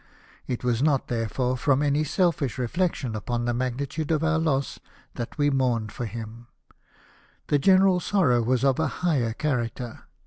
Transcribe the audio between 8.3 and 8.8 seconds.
was of